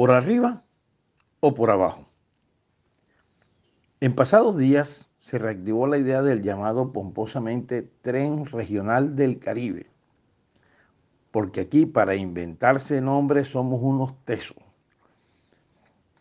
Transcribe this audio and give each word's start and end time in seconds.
¿Por 0.00 0.12
arriba 0.12 0.64
o 1.40 1.54
por 1.54 1.70
abajo? 1.70 2.08
En 4.00 4.14
pasados 4.14 4.56
días 4.56 5.10
se 5.20 5.36
reactivó 5.36 5.86
la 5.86 5.98
idea 5.98 6.22
del 6.22 6.40
llamado 6.40 6.90
pomposamente 6.90 7.82
Tren 7.82 8.46
Regional 8.46 9.14
del 9.14 9.38
Caribe, 9.38 9.90
porque 11.30 11.60
aquí 11.60 11.84
para 11.84 12.14
inventarse 12.14 13.02
nombres 13.02 13.48
somos 13.48 13.82
unos 13.82 14.16
tesos. 14.24 14.56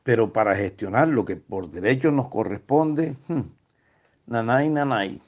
Pero 0.03 0.33
para 0.33 0.57
gestionar 0.57 1.07
lo 1.07 1.23
que 1.23 1.37
por 1.37 1.71
derecho 1.71 2.11
nos 2.11 2.27
corresponde, 2.27 3.15
hmm, 3.29 3.43
nanay, 4.27 4.69
nanay. 4.69 5.21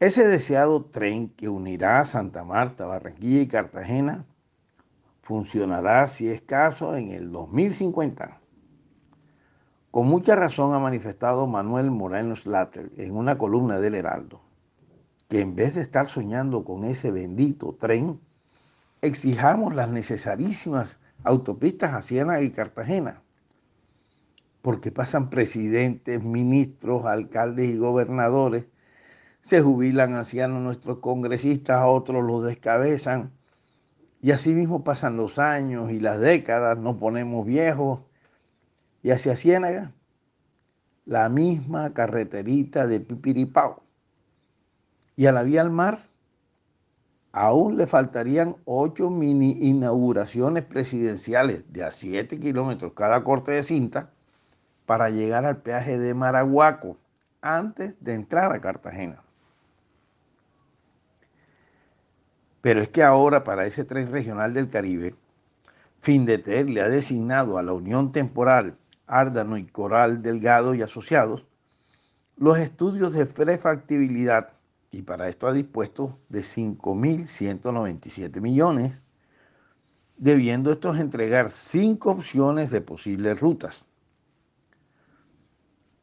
Ese 0.00 0.26
deseado 0.26 0.84
tren 0.86 1.28
que 1.28 1.48
unirá 1.48 2.04
Santa 2.04 2.42
Marta, 2.42 2.86
Barranquilla 2.86 3.42
y 3.42 3.46
Cartagena 3.46 4.26
funcionará, 5.28 6.06
si 6.06 6.26
es 6.26 6.40
caso, 6.40 6.96
en 6.96 7.10
el 7.10 7.30
2050. 7.30 8.40
Con 9.90 10.06
mucha 10.06 10.34
razón 10.34 10.72
ha 10.72 10.78
manifestado 10.78 11.46
Manuel 11.46 11.90
Moreno 11.90 12.34
Slater 12.34 12.90
en 12.96 13.14
una 13.14 13.36
columna 13.36 13.78
del 13.78 13.94
Heraldo, 13.94 14.40
que 15.28 15.42
en 15.42 15.54
vez 15.54 15.74
de 15.74 15.82
estar 15.82 16.06
soñando 16.06 16.64
con 16.64 16.84
ese 16.84 17.10
bendito 17.10 17.76
tren, 17.78 18.18
exijamos 19.02 19.74
las 19.74 19.90
necesarísimas 19.90 20.98
autopistas 21.24 21.92
a 21.92 22.00
Siena 22.00 22.40
y 22.40 22.48
Cartagena, 22.48 23.22
porque 24.62 24.90
pasan 24.92 25.28
presidentes, 25.28 26.24
ministros, 26.24 27.04
alcaldes 27.04 27.68
y 27.68 27.76
gobernadores, 27.76 28.64
se 29.42 29.60
jubilan 29.60 30.14
ancianos 30.14 30.62
nuestros 30.62 31.00
congresistas, 31.00 31.76
a 31.76 31.86
otros 31.86 32.24
los 32.24 32.46
descabezan, 32.46 33.37
y 34.20 34.32
así 34.32 34.54
mismo 34.54 34.82
pasan 34.82 35.16
los 35.16 35.38
años 35.38 35.90
y 35.90 36.00
las 36.00 36.18
décadas, 36.18 36.78
nos 36.78 36.96
ponemos 36.96 37.46
viejos. 37.46 38.00
Y 39.02 39.10
hacia 39.10 39.36
Ciénaga, 39.36 39.92
la 41.06 41.28
misma 41.28 41.94
carreterita 41.94 42.86
de 42.86 43.00
Pipiripao. 43.00 43.82
Y 45.14 45.26
a 45.26 45.32
la 45.32 45.42
vía 45.44 45.60
al 45.60 45.70
mar, 45.70 46.00
aún 47.32 47.76
le 47.76 47.86
faltarían 47.86 48.56
ocho 48.64 49.08
mini 49.08 49.52
inauguraciones 49.68 50.64
presidenciales 50.64 51.72
de 51.72 51.84
a 51.84 51.92
siete 51.92 52.40
kilómetros 52.40 52.92
cada 52.94 53.22
corte 53.22 53.52
de 53.52 53.62
cinta 53.62 54.10
para 54.84 55.10
llegar 55.10 55.44
al 55.44 55.58
peaje 55.58 55.98
de 55.98 56.14
Maraguaco 56.14 56.96
antes 57.40 57.94
de 58.00 58.14
entrar 58.14 58.52
a 58.52 58.60
Cartagena. 58.60 59.22
Pero 62.68 62.82
es 62.82 62.90
que 62.90 63.02
ahora 63.02 63.44
para 63.44 63.64
ese 63.64 63.82
tren 63.84 64.12
regional 64.12 64.52
del 64.52 64.68
Caribe, 64.68 65.14
Findeter 66.00 66.68
le 66.68 66.82
ha 66.82 66.88
designado 66.90 67.56
a 67.56 67.62
la 67.62 67.72
Unión 67.72 68.12
Temporal 68.12 68.76
Árdano 69.06 69.56
y 69.56 69.64
Coral 69.64 70.20
Delgado 70.20 70.74
y 70.74 70.82
Asociados 70.82 71.46
los 72.36 72.58
estudios 72.58 73.14
de 73.14 73.24
prefactibilidad 73.24 74.52
y 74.90 75.00
para 75.00 75.30
esto 75.30 75.46
ha 75.46 75.54
dispuesto 75.54 76.18
de 76.28 76.40
5.197 76.40 78.38
millones, 78.42 79.00
debiendo 80.18 80.70
estos 80.70 80.98
entregar 80.98 81.50
cinco 81.50 82.10
opciones 82.10 82.70
de 82.70 82.82
posibles 82.82 83.40
rutas. 83.40 83.86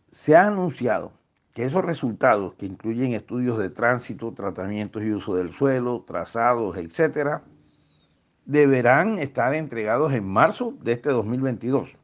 Se 0.10 0.36
ha 0.36 0.48
anunciado 0.48 1.12
que 1.56 1.64
esos 1.64 1.86
resultados, 1.86 2.54
que 2.56 2.66
incluyen 2.66 3.14
estudios 3.14 3.58
de 3.58 3.70
tránsito, 3.70 4.34
tratamientos 4.34 5.02
y 5.04 5.14
uso 5.14 5.36
del 5.36 5.54
suelo, 5.54 6.04
trazados, 6.06 6.76
etcétera, 6.76 7.44
deberán 8.44 9.20
estar 9.20 9.54
entregados 9.54 10.12
en 10.12 10.28
marzo 10.28 10.74
de 10.82 10.92
este 10.92 11.12
2022. 11.12 11.96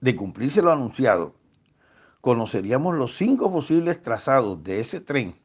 De 0.00 0.16
cumplirse 0.16 0.60
lo 0.60 0.72
anunciado, 0.72 1.36
conoceríamos 2.20 2.96
los 2.96 3.16
cinco 3.16 3.52
posibles 3.52 4.02
trazados 4.02 4.64
de 4.64 4.80
ese 4.80 5.00
tren 5.00 5.36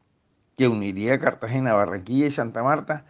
que 0.58 0.68
uniría 0.68 1.20
Cartagena, 1.20 1.74
Barranquilla 1.74 2.26
y 2.26 2.32
Santa 2.32 2.64
Marta 2.64 3.06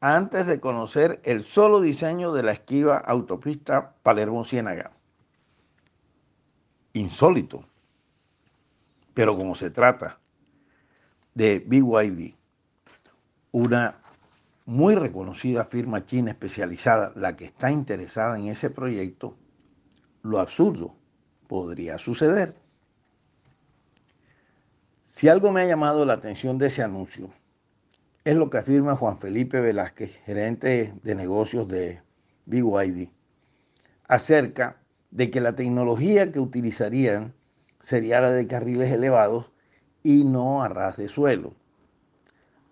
antes 0.00 0.48
de 0.48 0.58
conocer 0.58 1.20
el 1.22 1.44
solo 1.44 1.80
diseño 1.80 2.32
de 2.32 2.42
la 2.42 2.50
esquiva 2.50 2.98
autopista 2.98 3.94
Palermo-Ciénaga. 4.02 4.90
Insólito 6.92 7.66
pero 9.14 9.36
como 9.36 9.54
se 9.54 9.70
trata 9.70 10.18
de 11.34 11.58
BYD, 11.58 12.34
una 13.52 14.00
muy 14.64 14.94
reconocida 14.94 15.64
firma 15.64 16.06
china 16.06 16.30
especializada, 16.30 17.12
la 17.16 17.36
que 17.36 17.46
está 17.46 17.70
interesada 17.70 18.38
en 18.38 18.46
ese 18.46 18.70
proyecto, 18.70 19.36
lo 20.22 20.38
absurdo 20.38 20.94
podría 21.48 21.98
suceder. 21.98 22.54
Si 25.02 25.28
algo 25.28 25.52
me 25.52 25.62
ha 25.62 25.66
llamado 25.66 26.06
la 26.06 26.14
atención 26.14 26.58
de 26.58 26.68
ese 26.68 26.82
anuncio, 26.82 27.30
es 28.24 28.36
lo 28.36 28.50
que 28.50 28.58
afirma 28.58 28.96
Juan 28.96 29.18
Felipe 29.18 29.60
Velázquez, 29.60 30.16
gerente 30.24 30.94
de 31.02 31.14
negocios 31.14 31.66
de 31.68 32.00
BYD, 32.46 33.08
acerca 34.06 34.80
de 35.10 35.30
que 35.30 35.40
la 35.40 35.54
tecnología 35.54 36.30
que 36.30 36.40
utilizarían 36.40 37.34
sería 37.82 38.20
la 38.20 38.30
de 38.30 38.46
carriles 38.46 38.90
elevados 38.92 39.50
y 40.02 40.24
no 40.24 40.62
a 40.62 40.68
ras 40.68 40.96
de 40.96 41.08
suelo, 41.08 41.52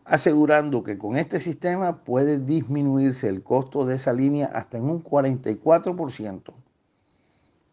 asegurando 0.04 0.82
que 0.82 0.98
con 0.98 1.16
este 1.16 1.40
sistema 1.40 2.04
puede 2.04 2.38
disminuirse 2.38 3.28
el 3.28 3.42
costo 3.42 3.84
de 3.84 3.96
esa 3.96 4.12
línea 4.12 4.46
hasta 4.54 4.78
en 4.78 4.84
un 4.84 5.02
44%, 5.02 6.54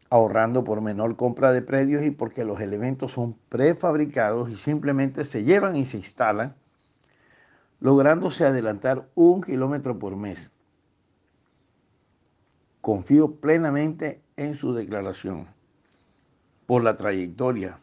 ahorrando 0.10 0.64
por 0.64 0.82
menor 0.82 1.16
compra 1.16 1.54
de 1.54 1.62
predios 1.62 2.04
y 2.04 2.12
porque 2.12 2.44
los 2.44 2.60
elementos 2.60 3.14
son 3.14 3.38
prefabricados 3.50 4.50
y 4.50 4.56
simplemente 4.56 5.24
se 5.24 5.44
llevan 5.44 5.76
y 5.76 5.86
se 5.86 5.98
instalan, 5.98 6.56
lográndose 7.80 8.46
adelantar 8.46 9.10
un 9.14 9.42
kilómetro 9.42 10.00
por 10.00 10.16
mes. 10.16 10.52
Confío 12.82 13.36
plenamente 13.36 14.22
en 14.38 14.56
su 14.56 14.74
declaración 14.74 15.57
por 16.68 16.84
la 16.84 16.96
trayectoria 16.96 17.80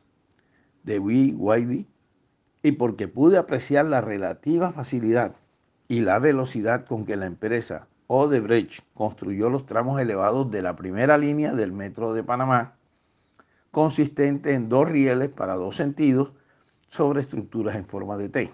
de 0.84 1.00
BYD 1.00 1.86
y 2.62 2.72
porque 2.72 3.08
pude 3.08 3.38
apreciar 3.38 3.86
la 3.86 4.00
relativa 4.00 4.70
facilidad 4.70 5.34
y 5.88 6.00
la 6.00 6.20
velocidad 6.20 6.84
con 6.84 7.04
que 7.04 7.16
la 7.16 7.26
empresa 7.26 7.88
Odebrecht 8.06 8.84
construyó 8.94 9.50
los 9.50 9.66
tramos 9.66 10.00
elevados 10.00 10.50
de 10.50 10.62
la 10.62 10.76
primera 10.76 11.18
línea 11.18 11.54
del 11.54 11.72
Metro 11.72 12.12
de 12.12 12.22
Panamá, 12.22 12.76
consistente 13.70 14.54
en 14.54 14.68
dos 14.68 14.88
rieles 14.88 15.30
para 15.30 15.56
dos 15.56 15.76
sentidos 15.76 16.32
sobre 16.86 17.20
estructuras 17.20 17.76
en 17.76 17.86
forma 17.86 18.16
de 18.16 18.28
T. 18.28 18.50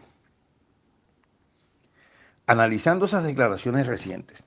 Analizando 2.47 3.05
esas 3.05 3.25
declaraciones 3.25 3.87
recientes 3.87 4.43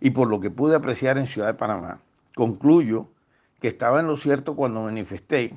y 0.00 0.10
por 0.10 0.28
lo 0.28 0.40
que 0.40 0.50
pude 0.50 0.76
apreciar 0.76 1.18
en 1.18 1.26
Ciudad 1.26 1.48
de 1.48 1.54
Panamá, 1.54 2.00
concluyo 2.34 3.11
que 3.62 3.68
estaba 3.68 4.00
en 4.00 4.08
lo 4.08 4.16
cierto 4.16 4.56
cuando 4.56 4.82
manifesté 4.82 5.56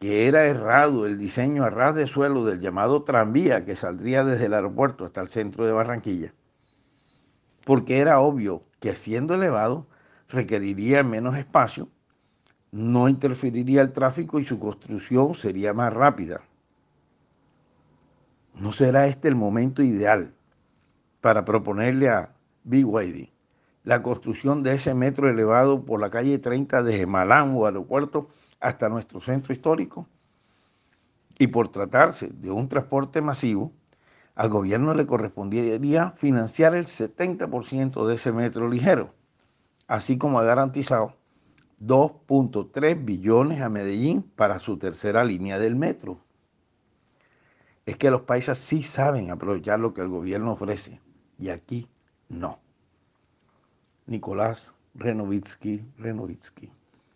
que 0.00 0.26
era 0.26 0.46
errado 0.46 1.06
el 1.06 1.16
diseño 1.16 1.62
a 1.62 1.70
ras 1.70 1.94
de 1.94 2.08
suelo 2.08 2.44
del 2.44 2.60
llamado 2.60 3.04
tranvía 3.04 3.64
que 3.64 3.76
saldría 3.76 4.24
desde 4.24 4.46
el 4.46 4.54
aeropuerto 4.54 5.04
hasta 5.04 5.20
el 5.20 5.28
centro 5.28 5.64
de 5.64 5.70
Barranquilla, 5.70 6.34
porque 7.64 8.00
era 8.00 8.18
obvio 8.18 8.64
que 8.80 8.96
siendo 8.96 9.34
elevado 9.34 9.86
requeriría 10.28 11.04
menos 11.04 11.36
espacio, 11.36 11.88
no 12.72 13.08
interferiría 13.08 13.80
el 13.80 13.92
tráfico 13.92 14.40
y 14.40 14.44
su 14.44 14.58
construcción 14.58 15.32
sería 15.34 15.72
más 15.72 15.92
rápida. 15.92 16.40
¿No 18.54 18.72
será 18.72 19.06
este 19.06 19.28
el 19.28 19.36
momento 19.36 19.84
ideal 19.84 20.34
para 21.20 21.44
proponerle 21.44 22.08
a 22.08 22.34
BYD 22.64 23.35
la 23.86 24.02
construcción 24.02 24.64
de 24.64 24.74
ese 24.74 24.94
metro 24.94 25.30
elevado 25.30 25.84
por 25.84 26.00
la 26.00 26.10
calle 26.10 26.40
30 26.40 26.82
desde 26.82 27.06
Malán 27.06 27.54
o 27.56 27.66
aeropuerto 27.66 28.28
hasta 28.58 28.88
nuestro 28.88 29.20
centro 29.20 29.52
histórico. 29.52 30.08
Y 31.38 31.46
por 31.46 31.68
tratarse 31.68 32.26
de 32.26 32.50
un 32.50 32.68
transporte 32.68 33.22
masivo, 33.22 33.72
al 34.34 34.48
gobierno 34.48 34.92
le 34.92 35.06
correspondería 35.06 36.10
financiar 36.10 36.74
el 36.74 36.84
70% 36.84 38.06
de 38.08 38.14
ese 38.16 38.32
metro 38.32 38.68
ligero, 38.68 39.14
así 39.86 40.18
como 40.18 40.40
ha 40.40 40.42
garantizado 40.42 41.14
2.3 41.80 43.04
billones 43.04 43.60
a 43.60 43.68
Medellín 43.68 44.22
para 44.22 44.58
su 44.58 44.78
tercera 44.78 45.22
línea 45.22 45.60
del 45.60 45.76
metro. 45.76 46.18
Es 47.86 47.96
que 47.96 48.10
los 48.10 48.22
paisas 48.22 48.58
sí 48.58 48.82
saben 48.82 49.30
aprovechar 49.30 49.78
lo 49.78 49.94
que 49.94 50.00
el 50.00 50.08
gobierno 50.08 50.50
ofrece 50.50 51.00
y 51.38 51.50
aquí 51.50 51.88
no. 52.28 52.65
Nicolás 54.06 54.74
Renovický 54.94 55.84
Renovický. 55.98 56.70